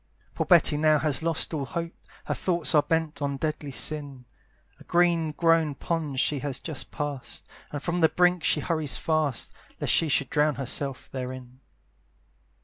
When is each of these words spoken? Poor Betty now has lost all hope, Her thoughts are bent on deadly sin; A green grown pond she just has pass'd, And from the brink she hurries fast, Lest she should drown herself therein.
Poor 0.33 0.47
Betty 0.47 0.77
now 0.77 0.97
has 0.97 1.21
lost 1.21 1.53
all 1.53 1.63
hope, 1.63 1.93
Her 2.25 2.33
thoughts 2.33 2.73
are 2.73 2.81
bent 2.81 3.21
on 3.21 3.37
deadly 3.37 3.69
sin; 3.69 4.25
A 4.79 4.83
green 4.83 5.31
grown 5.31 5.75
pond 5.75 6.19
she 6.19 6.39
just 6.39 6.65
has 6.65 6.83
pass'd, 6.83 7.47
And 7.71 7.83
from 7.83 8.01
the 8.01 8.09
brink 8.09 8.43
she 8.43 8.61
hurries 8.61 8.97
fast, 8.97 9.53
Lest 9.79 9.93
she 9.93 10.09
should 10.09 10.31
drown 10.31 10.55
herself 10.55 11.11
therein. 11.11 11.59